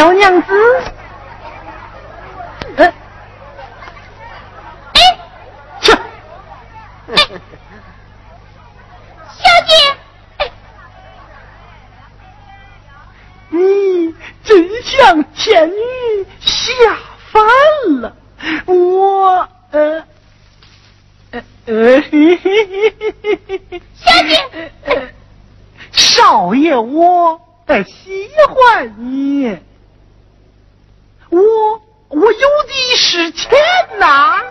[0.00, 0.48] 小娘子，
[2.78, 2.90] 哎，
[4.94, 4.98] 哎，
[5.82, 5.92] 去，
[9.28, 9.74] 小姐，
[13.50, 16.96] 你真像天女下
[17.30, 17.44] 凡
[18.00, 18.16] 了，
[18.64, 20.02] 我呃。
[21.30, 22.02] 呃呃，
[23.94, 24.32] 小姐，
[25.92, 27.38] 少爷我
[27.86, 29.58] 喜欢你。
[31.30, 31.38] 我
[32.08, 33.50] 我有的是钱
[33.98, 34.42] 呐！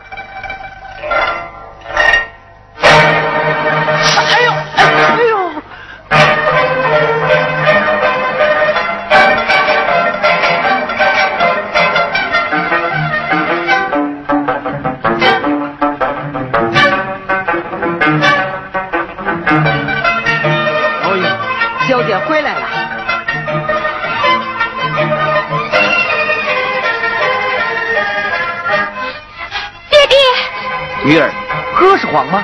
[31.09, 31.27] 女儿，
[31.75, 32.44] 哥是慌吗？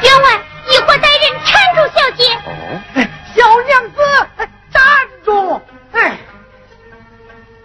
[0.00, 0.40] 员外，
[0.70, 2.24] 一伙歹人缠住小姐。
[2.46, 2.80] 哦，
[3.34, 4.00] 小娘子，
[4.72, 4.82] 站
[5.22, 5.60] 住！
[5.92, 6.16] 哎，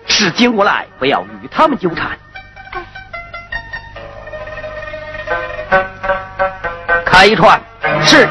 [0.08, 2.20] 事情过来，不要与他们纠缠。
[7.06, 7.58] 开一串，
[8.04, 8.28] 是。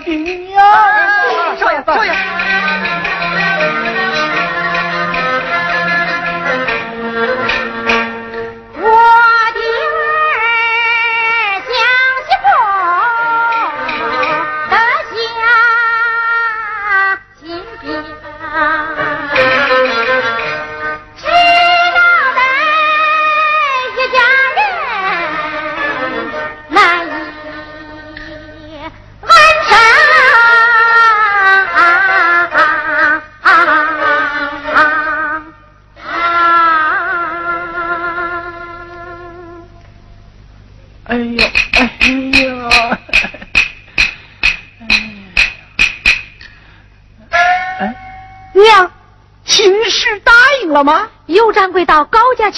[0.00, 0.43] 的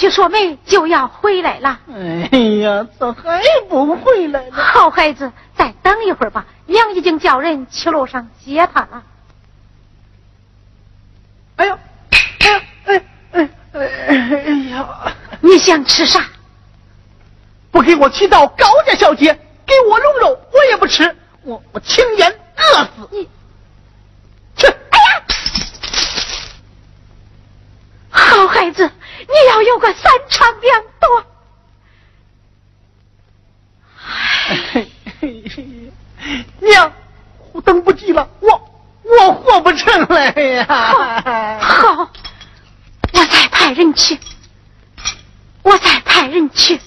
[0.09, 1.79] 说媒，就要回来了。
[2.31, 4.51] 哎呀，咋还不回来呢？
[4.51, 6.45] 好孩子，再等一会儿吧。
[6.65, 9.03] 娘已经叫人去路上接他了。
[11.57, 11.79] 哎呦，
[12.39, 15.13] 哎哎哎哎呀！
[15.41, 16.25] 你想吃啥？
[17.71, 19.33] 不给我娶到高家小姐，
[19.65, 21.15] 给我龙肉，我也不吃。
[21.43, 23.07] 我我亲眼饿死。
[23.11, 23.29] 你
[24.55, 24.67] 去！
[24.67, 25.23] 哎呀！
[28.09, 28.89] 好孩子，
[29.27, 31.25] 你要有个三长两短。
[36.59, 36.91] 娘，
[37.51, 38.69] 我等不及了，我
[39.03, 41.59] 我活不成了呀！
[41.59, 42.09] 好，
[43.13, 44.17] 我再派人去，
[45.63, 46.79] 我再派人去。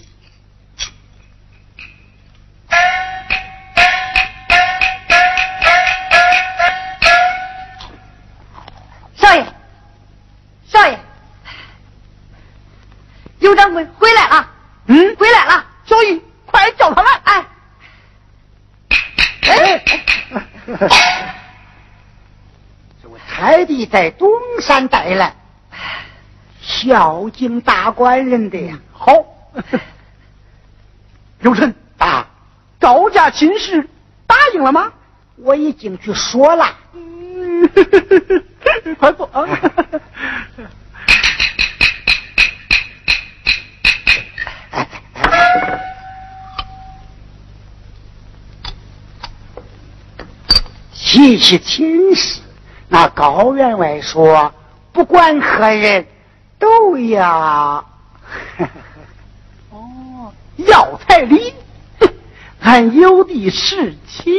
[13.40, 14.49] 尤掌柜回来了。
[14.87, 15.66] 嗯，回来了。
[15.85, 17.20] 小玉，快叫他来。
[17.25, 17.47] 哎，
[19.42, 19.85] 哎，
[23.02, 24.30] 这位太弟在东
[24.61, 25.35] 山带来，
[26.61, 28.78] 孝敬大官人的呀。
[28.92, 29.12] 好，
[31.40, 32.26] 刘晨啊，
[32.78, 33.88] 高家亲事
[34.26, 34.92] 答应了吗？
[35.37, 36.76] 我已经去说了。
[36.92, 37.68] 嗯，
[39.00, 39.49] 快坐啊！
[51.11, 52.40] 提起亲事，
[52.88, 54.55] 那高员外说，
[54.93, 56.07] 不管何人，
[56.57, 57.85] 都要。
[59.71, 61.52] 哦，要彩礼，
[62.62, 64.33] 俺有的是钱。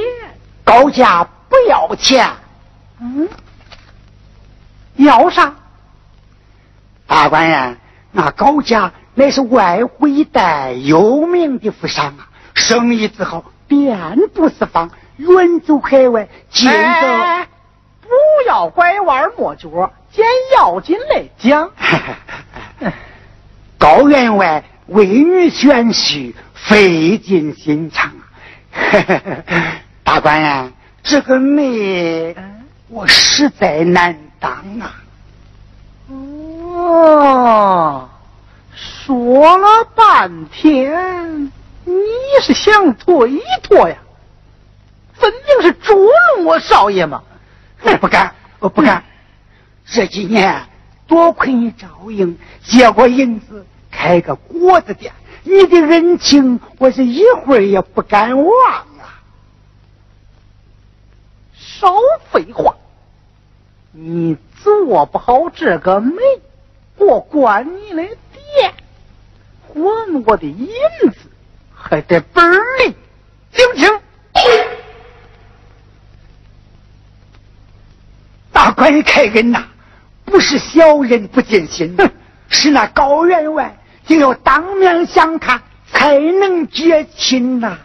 [0.63, 2.25] 高家不要钱。
[3.01, 3.27] 嗯，
[4.95, 5.53] 要啥？
[7.05, 7.77] 大官人，
[8.13, 14.89] 那高家乃是外湖一带有名的富商啊，生意之好，遍布四方，
[15.27, 16.75] 远走海外，近走。
[16.75, 17.47] 哎，
[18.01, 18.09] 不
[18.47, 20.25] 要拐弯抹角，捡
[20.55, 21.71] 要紧来讲。
[23.77, 28.23] 高员外为女选婿，费尽心肠啊！
[30.03, 30.73] 大官人，
[31.03, 32.35] 这个媒
[32.89, 34.95] 我实在难当啊！
[36.09, 38.09] 哦，
[38.75, 41.51] 说了半天，
[41.85, 41.93] 你
[42.41, 43.95] 是想推脱呀？
[45.21, 47.23] 分明是捉弄我少爷嘛！
[47.83, 49.03] 我不敢，我不敢。
[49.85, 50.67] 这几年
[51.05, 55.13] 多亏你照应，借过银子开个果子店，
[55.43, 58.45] 你的恩情我是一会儿也不敢忘
[58.99, 59.21] 啊！
[61.55, 61.93] 少
[62.31, 62.75] 废话！
[63.91, 66.15] 你做不好这个媒，
[66.97, 68.73] 我关你的店，
[69.67, 70.67] 还我的银
[71.11, 71.29] 子
[71.75, 72.95] 还得本领，
[73.51, 74.00] 听不听？
[78.81, 79.63] 大官人开恩呐，
[80.25, 81.95] 不是小人不尽心，
[82.49, 85.61] 是那高员外就要当面相看，
[85.93, 87.77] 才能结亲呐。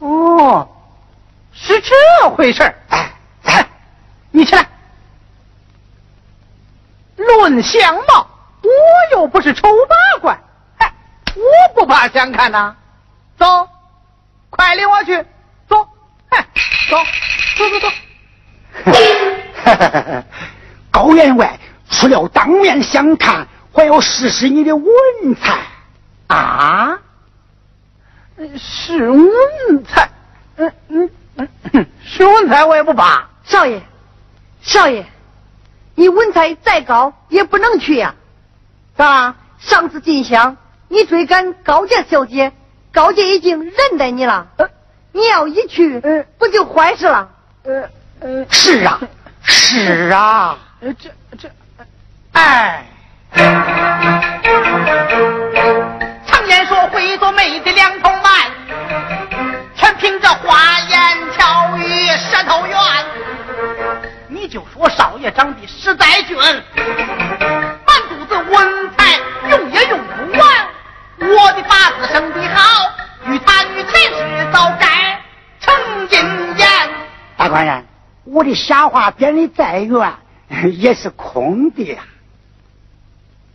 [0.00, 0.68] 哦，
[1.54, 3.12] 是这回事哎
[3.44, 3.66] 哎，
[4.30, 4.68] 你起来。
[7.16, 8.28] 论相貌，
[8.62, 8.68] 我
[9.12, 10.38] 又不是丑八怪，
[10.76, 10.92] 哎，
[11.34, 12.76] 我不怕相看呐。
[13.38, 13.66] 走，
[14.50, 15.16] 快领我去，
[15.66, 15.88] 走，
[16.28, 16.46] 哎，
[16.90, 16.98] 走，
[17.56, 17.88] 走走走。
[20.90, 21.58] 高员外
[21.90, 24.86] 除了当面相看，还要试试你的文
[25.40, 25.58] 采
[26.28, 26.98] 啊！
[28.58, 30.10] 是文采，
[30.56, 31.10] 嗯嗯
[31.72, 33.28] 嗯，是文采我也不怕。
[33.44, 33.80] 少爷，
[34.60, 35.04] 少爷，
[35.94, 38.14] 你文采再高也不能去呀、
[38.96, 39.34] 咋？
[39.58, 40.56] 上次进香，
[40.88, 42.52] 你追赶高家小姐，
[42.92, 44.46] 高家已经认得你了。
[44.56, 44.68] 呃
[45.12, 47.30] 你要一去，呃不就坏事了？
[47.64, 47.88] 呃
[48.20, 48.98] 呃，是啊，
[49.42, 50.58] 是啊。
[50.80, 51.50] 呃这这，
[52.32, 52.84] 哎。
[56.26, 58.50] 常言说会做媒的两头慢，
[59.74, 60.98] 全凭这花言
[61.36, 62.78] 巧语舌头圆。
[64.28, 66.36] 你就说少爷长得实在俊，
[78.36, 80.12] 我的瞎话编的再远，
[80.74, 82.04] 也是空的呀。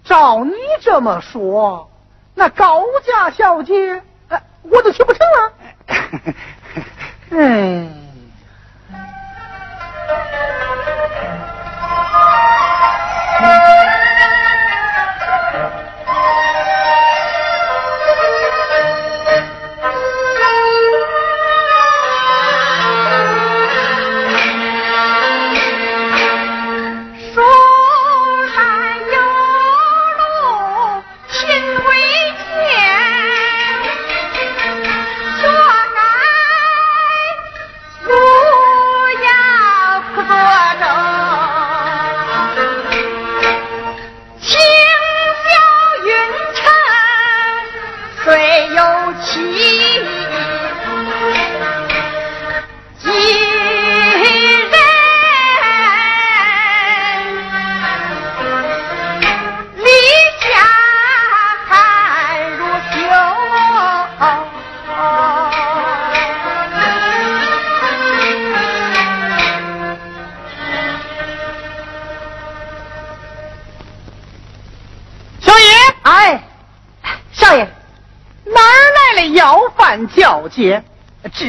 [0.04, 1.88] 照你这么说，
[2.34, 5.54] 那高家小姐，呃，我都去不成了。
[7.30, 7.94] 嗯。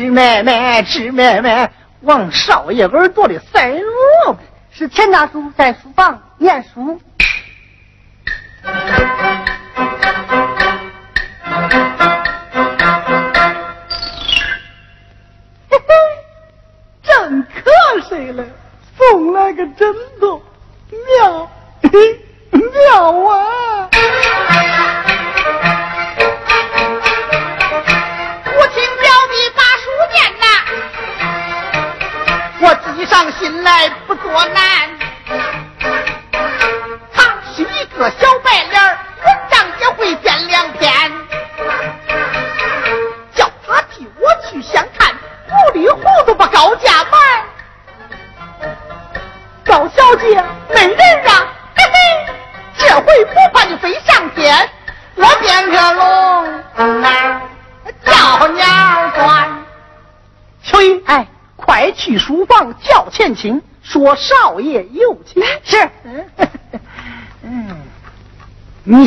[0.02, 4.40] 芝妹妹，芝妹妹，往少爷耳朵里塞萝卜。
[4.72, 7.00] 是钱大叔在书房念书。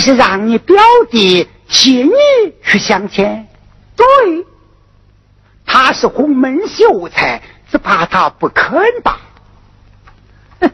[0.05, 0.77] 是让你表
[1.09, 2.11] 弟替你
[2.63, 3.47] 去相亲？
[3.95, 4.05] 对，
[5.65, 9.19] 他是洪门秀才，只怕他不肯吧？
[10.61, 10.71] 哼，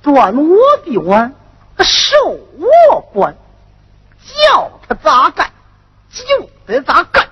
[0.00, 0.56] 端我
[0.86, 1.34] 的碗，
[1.80, 3.36] 受我管，
[4.24, 5.50] 叫他咋干
[6.10, 7.28] 就得咋干。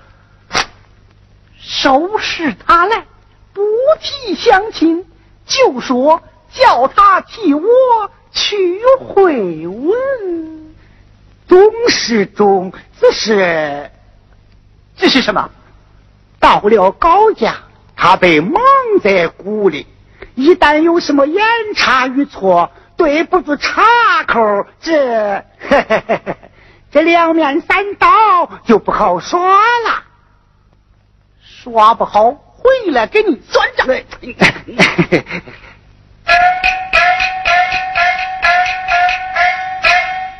[1.57, 3.07] 收拾他来，
[3.51, 3.63] 不
[3.99, 5.07] 提相亲，
[5.47, 6.21] 就说
[6.53, 7.63] 叫他替我
[8.31, 10.68] 去回文。
[11.49, 11.59] 懂
[11.89, 13.91] 是中，只是
[14.95, 15.49] 这是什么？
[16.39, 17.55] 到了高家，
[17.97, 18.61] 他被蒙
[19.03, 19.85] 在鼓里，
[20.35, 21.43] 一旦有什么言
[21.75, 23.83] 差与错，对不住岔
[24.25, 25.43] 口，这
[26.91, 30.03] 这两面三刀就不好耍了。
[31.41, 33.85] 耍不好，回来给你算账。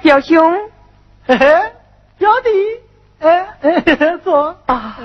[0.02, 0.69] 表兄，
[1.30, 1.46] 嘿嘿，
[2.18, 2.50] 表弟，
[3.20, 4.98] 哎，坐啊，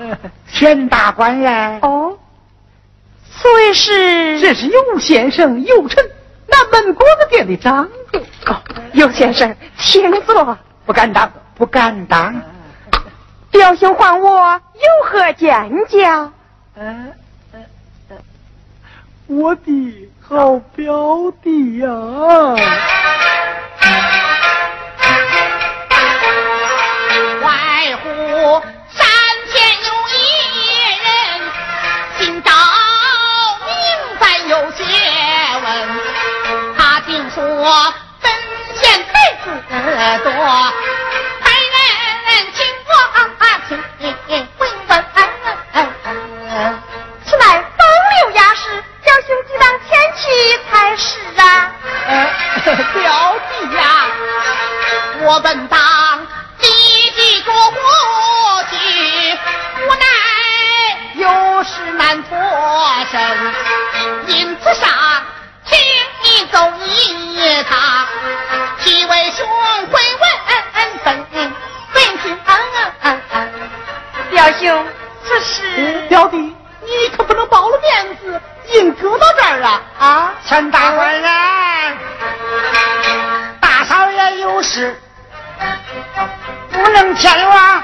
[0.51, 2.17] 钱大官人，哦，
[3.29, 6.03] 此位是这是尤先生尤臣，
[6.47, 8.19] 南门果子店的掌柜。
[8.47, 8.59] 哦，
[8.93, 10.57] 尤先生，请坐。
[10.83, 12.41] 不敢当，不敢当。
[13.51, 16.31] 表兄唤我有何见教？
[16.75, 17.13] 嗯
[17.53, 17.63] 嗯
[18.09, 18.17] 嗯，
[19.27, 21.87] 我的好表弟呀！
[21.87, 22.55] 外
[37.65, 37.73] 听说
[38.21, 38.29] 本
[38.77, 39.11] 县才
[39.43, 39.49] 子
[40.23, 40.29] 多，
[41.41, 42.93] 派人请我
[44.29, 44.93] 请回问。
[47.25, 47.43] 此乃
[47.75, 47.79] 风
[48.19, 48.61] 流雅士，
[49.03, 50.21] 表兄即当前去
[50.69, 51.09] 才是
[51.41, 51.43] 啊。
[52.93, 53.03] 表
[53.49, 53.81] 弟呀，
[55.21, 55.79] 我本当
[56.59, 56.67] 立
[57.17, 57.75] 即着火
[58.69, 58.75] 去，
[59.81, 60.05] 无奈
[61.15, 62.37] 有事难脱
[63.11, 63.15] 身，
[64.27, 64.87] 因此上
[66.51, 67.77] 走一趟，
[68.79, 69.47] 替为兄
[69.91, 70.21] 回问
[70.73, 71.53] 本本性。
[74.29, 74.85] 表兄，
[75.23, 78.41] 此事表弟，你可不能暴了面子，
[78.73, 79.81] 硬搁到这儿啊！
[79.97, 81.97] 啊，钱大官人，
[83.61, 84.99] 大少爷有事，
[86.71, 87.83] 不能前往，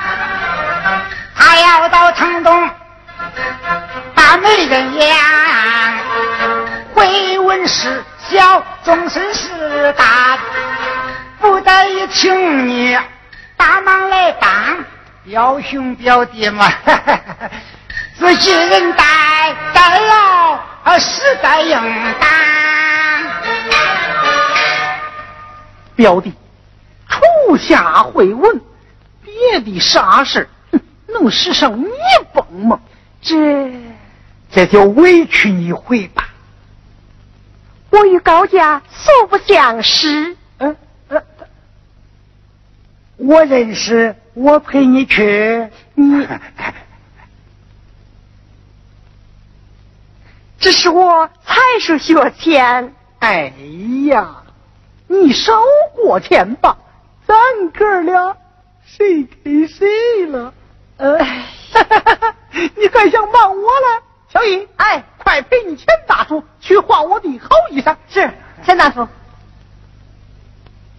[1.36, 2.70] 他要到城东
[4.14, 5.18] 把媒人养。
[6.94, 10.40] 回文是小，终身是大，
[11.38, 12.98] 不得已请你
[13.58, 14.50] 帮忙来帮，
[15.26, 16.66] 表兄表弟嘛，
[18.18, 20.64] 自己人带带了，
[20.98, 21.78] 实在应
[22.22, 22.30] 当。
[25.94, 26.34] 表弟，
[27.10, 28.62] 初下会文，
[29.26, 30.50] 别的啥事
[31.06, 31.90] 能使上你
[32.34, 32.80] 帮忙？
[33.22, 33.74] 这
[34.50, 36.30] 这就委屈你回吧。
[37.92, 40.36] 我与高家素不相识。
[40.58, 40.76] 嗯
[41.10, 41.24] 呃，
[43.18, 45.70] 我认识，我陪你去。
[45.94, 46.28] 你
[50.60, 53.52] 这是我才疏学浅，哎
[54.06, 54.44] 呀，
[55.08, 55.60] 你少
[55.96, 56.78] 过钱吧，
[57.26, 57.36] 咱
[57.72, 58.38] 哥俩
[58.86, 60.54] 谁给谁了？
[60.98, 61.18] 呃，
[62.78, 64.04] 你还想瞒我了？
[64.30, 67.96] 小英，哎，快陪你钱大叔去换我的好衣裳。
[68.10, 68.30] 是
[68.66, 69.08] 钱大叔。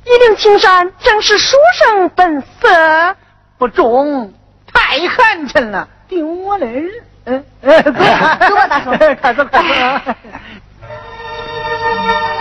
[0.06, 3.14] 一领青衫正是书生本色。
[3.58, 4.32] 不中，
[4.72, 6.90] 太太寒碜了，丢我的人。
[7.24, 8.90] 嗯， 走吧，大叔，
[9.20, 10.14] 快走快走。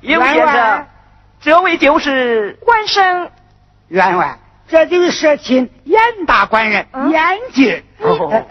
[0.00, 0.86] 有先生，
[1.40, 3.30] 这位就是官生。
[3.88, 4.38] 员外，
[4.68, 7.82] 这就是社亲严大官人严进。
[7.98, 8.44] 哦，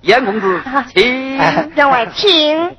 [0.00, 0.60] 严公子，
[0.94, 1.36] 请。
[1.74, 2.76] 员外，请。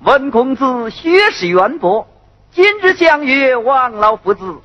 [0.00, 2.08] 文公子学识渊博，
[2.50, 4.60] 今日相约王老夫子、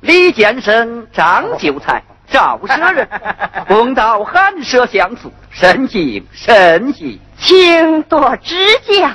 [0.00, 3.08] 李建生、张秀才、赵舍人，
[3.68, 8.54] 公道寒舍相宿，甚敬甚喜，请多指
[8.86, 9.10] 教。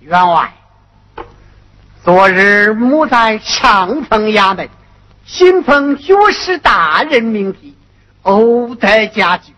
[0.00, 0.52] 员外，
[2.04, 4.68] 昨日母在上峰衙门，
[5.24, 7.76] 新奉学士大人命题，
[8.22, 9.52] 偶得佳句，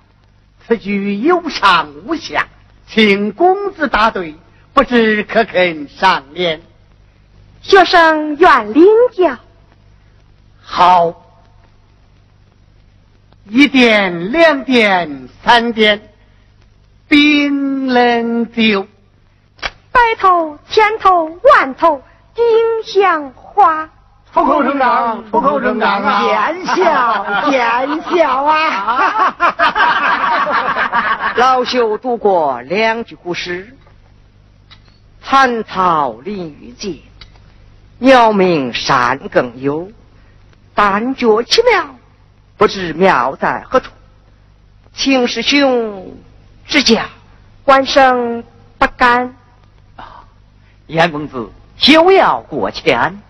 [0.66, 2.46] 此句有上无下，
[2.88, 4.34] 请公子答对。
[4.74, 6.62] 不知可肯赏脸？
[7.60, 9.36] 学生愿领教。
[10.62, 11.21] 好，
[13.54, 16.00] 一点、两点、三点，
[17.06, 18.86] 冰冷酒，
[19.92, 22.02] 白头、千头、万头，
[22.34, 22.42] 丁
[22.82, 23.90] 香花。
[24.32, 26.22] 出口成章，出口成章啊！
[26.22, 29.36] 见笑，见笑啊！
[31.36, 33.76] 老朽读过两句古诗。
[35.22, 37.00] 残草林玉洁，
[37.98, 39.92] 鸟鸣山更幽。
[40.74, 41.84] 但觉奇妙，
[42.56, 43.90] 不知妙在何处，
[44.92, 46.14] 请师兄
[46.66, 47.02] 指教。
[47.64, 48.44] 官生
[48.78, 49.34] 不敢。
[49.96, 50.24] 啊，
[50.86, 53.20] 严公子休要过谦。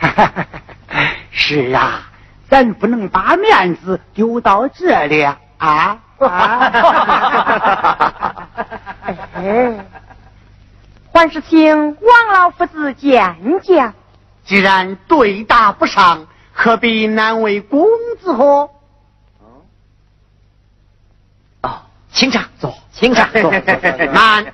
[1.30, 2.02] 是啊，
[2.48, 5.38] 咱不能把面子丢到这里啊！
[5.58, 5.98] 啊！
[9.34, 9.84] 哎。
[11.12, 13.92] 还是请王老夫子见讲。
[14.44, 16.26] 既然对答不上，
[16.62, 17.88] 何必难为公
[18.20, 18.68] 子何？
[21.62, 21.80] 哦，
[22.12, 23.50] 请上坐，请上坐。
[24.12, 24.52] 难，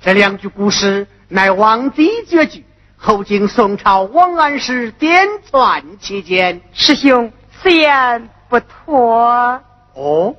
[0.00, 2.64] 这两句古诗乃王帝绝句，
[2.96, 6.60] 后经宋朝王安石点纂其间。
[6.72, 9.60] 师兄，此言不妥。
[9.94, 10.36] 哦。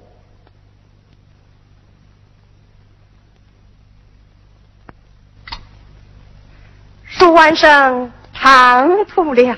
[7.04, 9.58] 舒万生唐突了。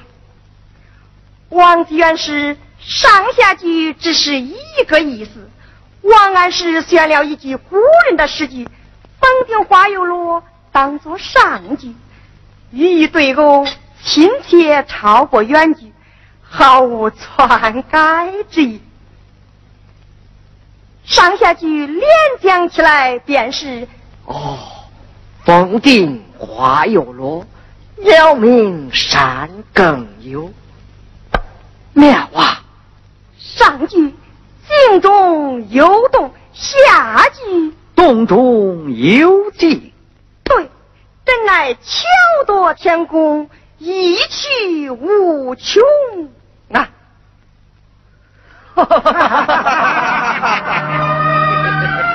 [1.50, 4.56] 王子元是上下句只是一
[4.88, 5.50] 个意思。
[6.02, 7.76] 王安石选了一句古
[8.08, 8.68] 人的诗句
[9.20, 11.94] “风顶花又落”当做上句，
[12.72, 13.66] 寓意对偶，
[14.04, 15.92] 亲切超过原句，
[16.42, 18.82] 毫无篡改之意。
[21.04, 22.08] 上下句连
[22.42, 23.88] 讲起来便是
[24.26, 24.58] 哦，
[25.44, 26.24] 风顶。
[26.42, 27.46] 花又落，
[27.98, 30.50] 鸟鸣山更幽。
[32.00, 32.64] 妙啊！
[33.38, 34.16] 上句
[34.68, 39.92] 静中有动，下句动中有静。
[40.44, 40.70] 对，
[41.26, 42.08] 真乃巧
[42.48, 45.84] 夺天工，一趣无穷
[46.72, 46.90] 啊！
[48.76, 49.54] 哈哈哈哈
[50.62, 52.06] 哈！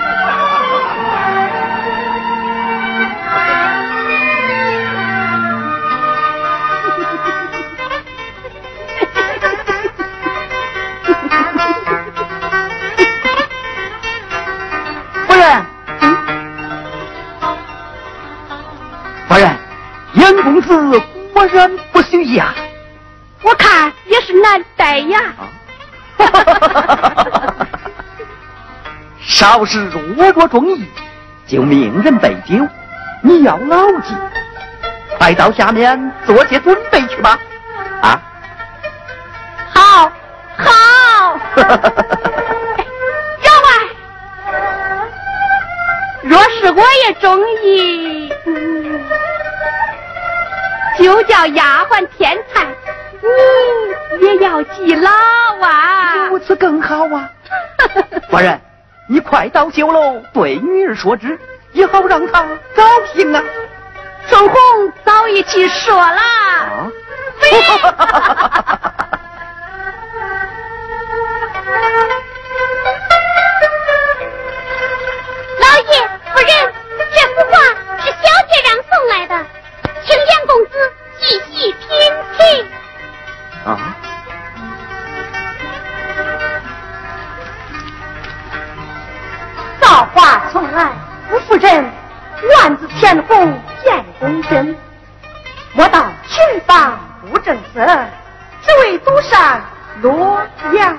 [20.75, 21.01] 严公子
[21.33, 22.53] 果然不虚呀！
[23.43, 25.21] 我看也是难待呀。
[29.21, 30.85] 少时若若中意，
[31.47, 32.67] 就命人备酒，
[33.23, 34.15] 你要牢记。
[35.19, 37.39] 快到下面做些准备去吧。
[38.03, 38.21] 啊！
[39.73, 40.11] 好，
[40.57, 41.39] 好。
[43.43, 43.69] 员外，
[46.23, 48.04] 若是我也中意。
[50.99, 52.67] 就叫丫鬟添菜，
[54.21, 55.11] 你也要记牢
[55.61, 56.29] 啊！
[56.29, 57.29] 如此更好啊！
[58.31, 58.61] 夫人，
[59.09, 61.39] 你快到酒楼对女儿说之，
[61.73, 62.43] 也好让她
[62.75, 63.43] 高兴啊。
[64.29, 64.57] 春红
[65.05, 66.21] 早已去说了。
[66.71, 66.91] 老
[91.65, 91.91] 人，
[92.51, 94.77] 万紫千红见公真。
[95.73, 96.99] 莫道群芳
[97.31, 97.81] 不正色，
[98.63, 99.63] 只为赌上
[100.03, 100.43] 洛
[100.75, 100.99] 阳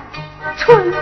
[0.56, 0.92] 春。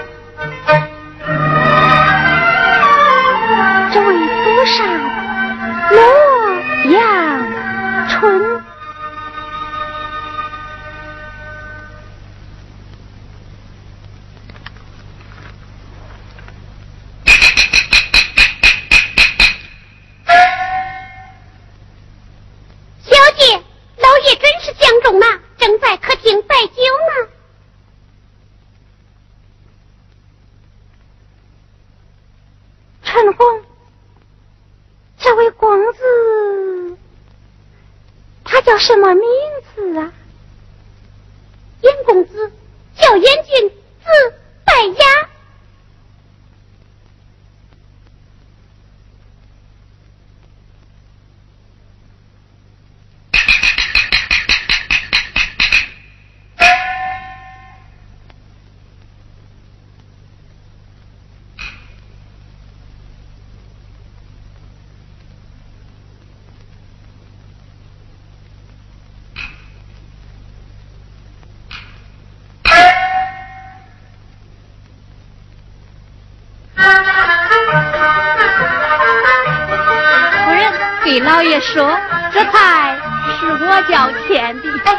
[81.04, 81.94] 给老爷说
[82.32, 82.98] ：“这菜
[83.38, 84.96] 是我叫钱的。”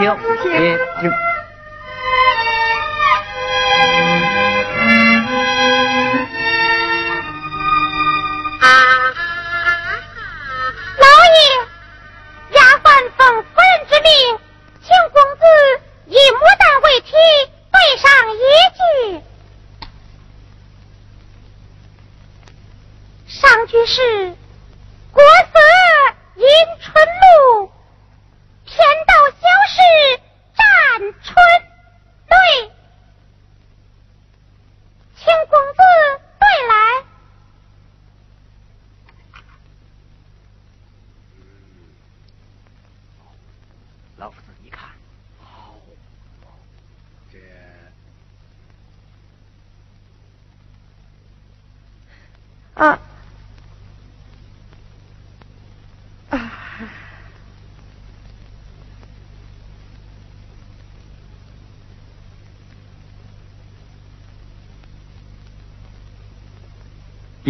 [0.00, 1.29] 你听听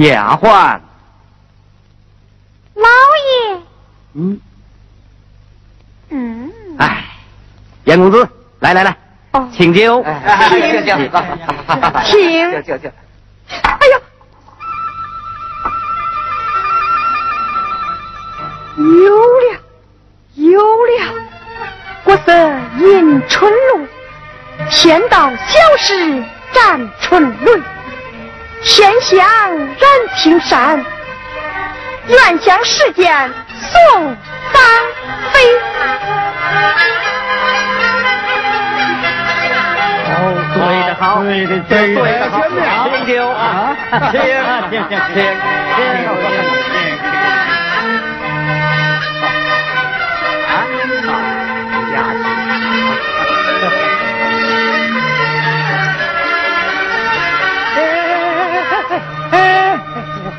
[0.09, 0.81] 丫鬟，
[2.75, 2.89] 老
[3.29, 3.61] 爷，
[4.15, 4.41] 嗯，
[6.09, 7.05] 嗯，哎，
[7.85, 8.27] 严公子，
[8.61, 8.97] 来来来，
[9.33, 10.03] 哦，请酒，
[10.49, 11.11] 请请，请，
[12.65, 12.81] 请。
[12.81, 12.91] 请，
[13.63, 14.01] 哎呀，
[18.79, 18.85] 有
[19.19, 19.61] 了，
[20.35, 21.15] 有了，
[22.05, 22.33] 国色
[22.79, 23.87] 迎春露，
[24.71, 26.25] 仙道小事
[26.55, 27.61] 展春雷。
[28.63, 29.19] 天香
[29.59, 29.69] 染
[30.17, 30.85] 青山，
[32.09, 34.17] 愿将世间送
[34.53, 34.63] 芳
[35.33, 35.41] 菲。
[40.13, 40.23] 哦，
[40.55, 42.01] 对的好，对的对的
[42.31, 42.37] 好。
[43.33, 43.39] 啊，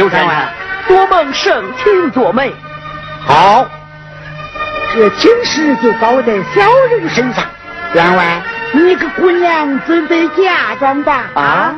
[0.00, 0.48] 有差员，
[0.88, 2.50] 多蒙盛情做媒。
[3.26, 3.68] 好，
[4.94, 7.44] 这亲事就包在小人身上。
[7.92, 8.40] 员外，
[8.72, 11.24] 你个姑娘准备嫁妆吧。
[11.34, 11.74] 啊！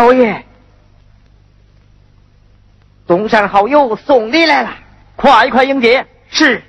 [0.00, 0.42] 老爷，
[3.06, 4.74] 东山好友送礼来了，
[5.14, 6.06] 快快迎接。
[6.30, 6.62] 是。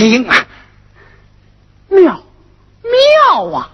[0.00, 0.46] 高价请啊！
[1.88, 2.22] 妙，
[2.82, 3.70] 妙啊！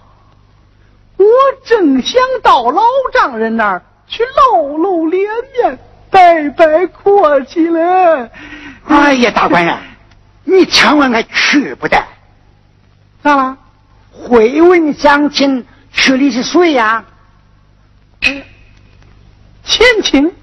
[1.17, 1.25] 我
[1.63, 2.81] 正想到老
[3.13, 8.29] 丈人那儿去露露脸面，拜拜阔气了。
[8.87, 9.77] 哎呀，大官人，
[10.43, 11.97] 你千万可去不得！
[13.23, 13.57] 咋了？
[14.11, 17.05] 会问乡亲去的是谁呀？
[19.63, 20.33] 前亲。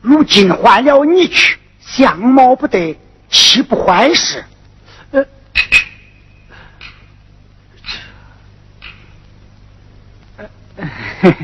[0.00, 2.96] 如今换了你去，相貌不得，
[3.30, 4.44] 岂不坏事？
[5.10, 5.24] 呃，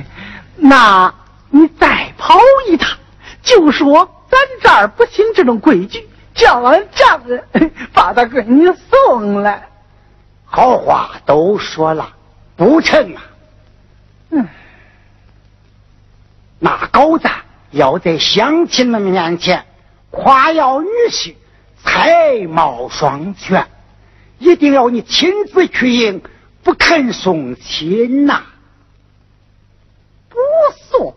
[0.57, 1.13] 那
[1.51, 2.97] 你再跑一趟，
[3.43, 7.45] 就说咱这儿不行这种规矩，叫俺丈人
[7.93, 9.69] 把他给你送来。
[10.45, 12.13] 好话都说了，
[12.57, 13.23] 不成啊。
[14.31, 14.49] 嗯，
[16.61, 17.29] 那狗子
[17.73, 19.65] 要在乡亲们面前
[20.11, 21.35] 夸耀女婿
[21.85, 23.69] 才貌双全，
[24.39, 26.23] 一定要你亲自去迎，
[26.63, 28.43] 不肯送亲呐。
[30.29, 30.37] 不
[30.91, 31.15] 送，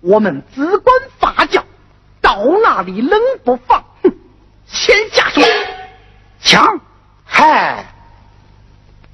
[0.00, 1.64] 我们只管发教，
[2.20, 3.84] 到那里冷不防。
[4.04, 4.12] 哼，
[4.66, 5.40] 先下手，
[6.40, 6.80] 枪，
[7.24, 7.92] 嗨，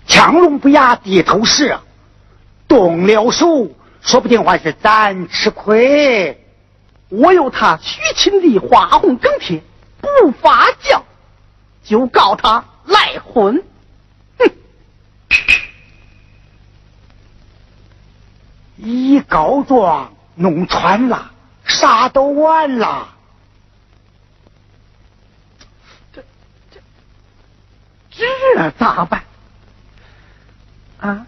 [0.07, 1.81] 枪龙不压地头蛇，
[2.69, 3.71] 动了手，
[4.03, 6.41] 说不定还是咱吃亏。
[7.13, 9.63] 我有他许亲的花红梗帖，
[10.01, 11.03] 不发酵，
[11.85, 13.63] 就告他赖婚。
[14.39, 14.51] 哼
[18.79, 21.31] 一告状弄穿了，
[21.67, 23.15] 啥都完了。
[26.15, 26.25] 这
[26.71, 26.81] 这
[28.55, 29.23] 这咋办？
[30.99, 31.27] 啊！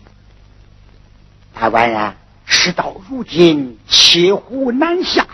[1.52, 2.16] 大官人，
[2.46, 5.26] 事到如今，骑虎难下，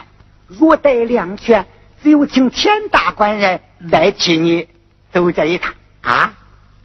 [0.58, 1.64] 若待两全，
[2.02, 4.68] 只有请田大官人代替你
[5.12, 6.34] 走这一趟啊！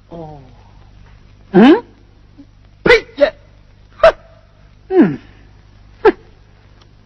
[0.09, 0.39] 哦，
[1.51, 1.83] 嗯，
[2.83, 3.31] 呸呀！
[4.89, 5.17] 嗯，
[6.03, 6.13] 哼，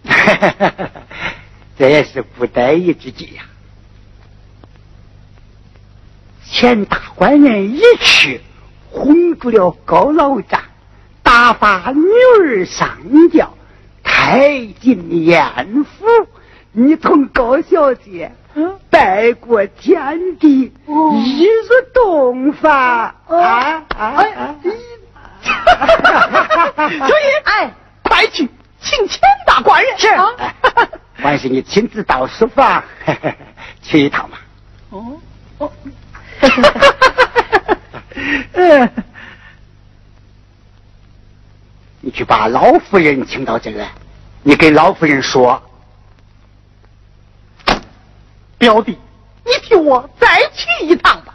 [0.06, 0.90] 哈哈哈
[1.78, 3.44] 这也是不得已之计呀。
[6.46, 8.42] 钱大官人一去，
[8.92, 10.62] 哄住了高老丈，
[11.24, 12.02] 打发女
[12.42, 12.98] 儿上
[13.32, 13.54] 轿，
[14.04, 16.06] 开进严府。
[16.72, 18.32] 你同高小姐
[18.90, 22.72] 拜过天地，一入洞房
[23.28, 24.56] 啊啊！
[24.68, 24.70] 注
[27.10, 27.12] 意，
[27.46, 27.72] 哎，
[28.04, 28.48] 快去
[28.82, 29.98] 请钱大官人。
[29.98, 30.08] 是，
[31.16, 32.84] 还是你亲自到书房
[33.82, 34.42] 去一趟吧。
[34.90, 35.18] 哦。
[35.60, 35.72] 哦，
[38.54, 38.90] 嗯，
[42.02, 43.90] 你去把老夫人请到这来，
[44.44, 45.62] 你跟老夫人说，
[48.60, 48.98] 表弟，
[49.46, 51.34] 你替我再去一趟吧。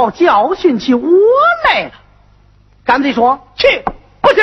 [0.00, 1.08] 要教训起我
[1.66, 1.92] 来了。
[2.84, 3.82] 干脆说去
[4.20, 4.40] 不去？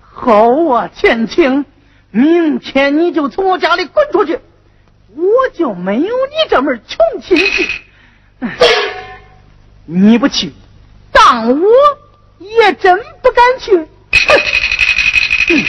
[0.00, 1.64] 好啊，千青，
[2.10, 4.38] 明天你就从我家里滚出去，
[5.14, 7.68] 我就没有你这门穷亲戚。
[9.86, 10.52] 你不去，
[11.12, 11.68] 当我
[12.38, 13.76] 也真不敢去。
[15.46, 15.64] 哼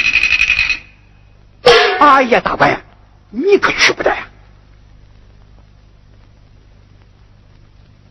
[1.99, 2.81] 哎呀，大官，
[3.29, 4.27] 你可去不得呀！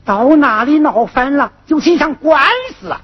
[0.05, 2.41] 到那里闹翻了，就心上官
[2.79, 3.01] 司啊！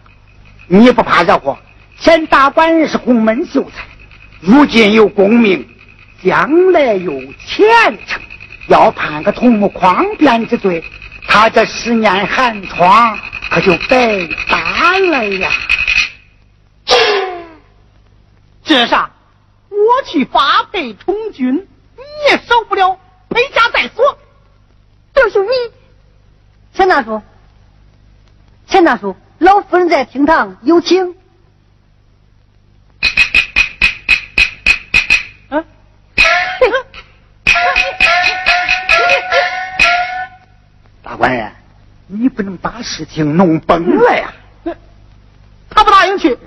[0.66, 1.58] 你不怕惹祸？
[1.98, 3.84] 前大官人是洪门秀才，
[4.40, 5.66] 如今有功名，
[6.22, 7.12] 将来有
[7.46, 7.66] 前
[8.06, 8.20] 程，
[8.68, 10.84] 要判个土木狂变之罪，
[11.26, 13.18] 他这十年寒窗
[13.50, 15.50] 可就白搭了呀！
[18.62, 19.10] 这啥？
[19.68, 21.54] 我去发配充军，
[21.96, 22.98] 你也受不了，
[23.30, 24.18] 回家再说。
[25.14, 25.48] 这是，你
[26.72, 27.20] 钱大叔，
[28.66, 31.14] 钱大叔，老夫人在厅堂有请。
[35.48, 35.64] 嗯，
[41.02, 41.52] 大官人，
[42.06, 44.32] 你不能把事情弄崩了呀！
[45.68, 46.38] 他不答应去，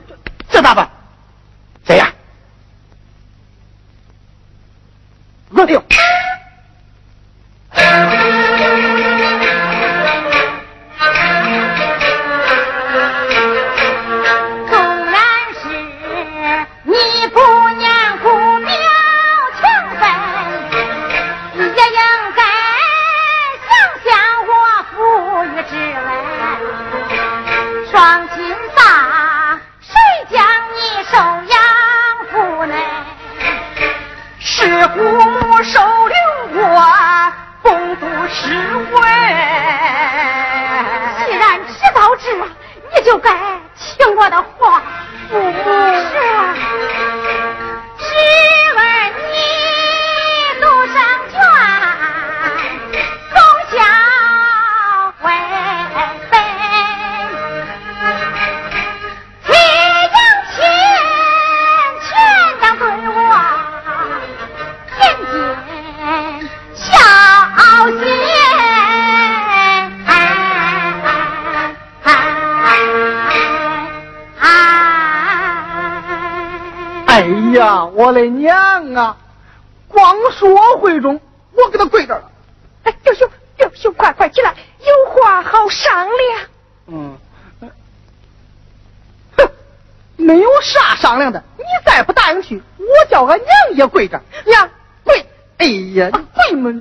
[93.88, 94.22] 跪着。
[94.46, 94.70] 娘
[95.04, 95.26] 跪！
[95.58, 96.72] 哎呀，你跪嘛！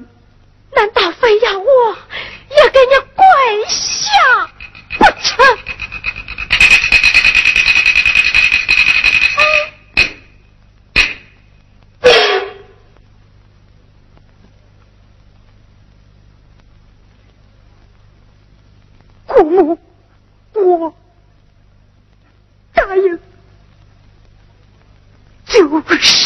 [0.75, 1.97] 难道非要我
[2.49, 3.25] 也给你跪
[3.69, 4.49] 下
[4.99, 5.45] 不成？
[19.27, 19.79] 姑母，
[20.55, 20.95] 我
[22.73, 23.19] 答应，
[25.45, 26.22] 就是。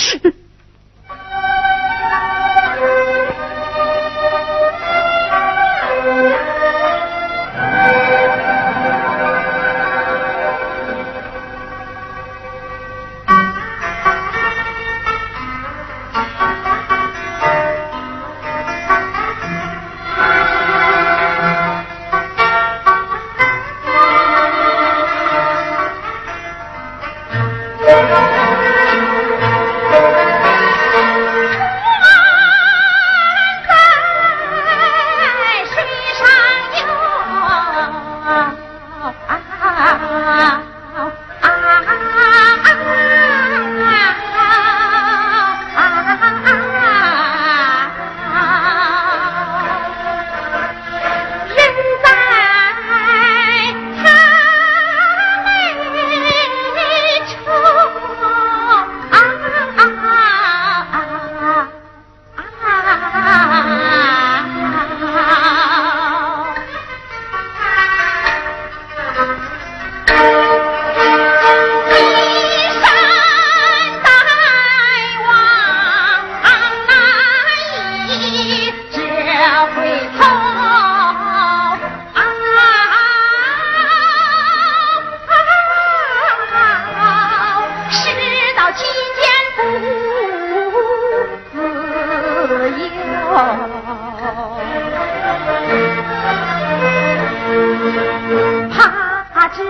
[99.49, 99.63] 只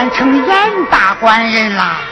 [0.00, 2.09] 变成严大官人了。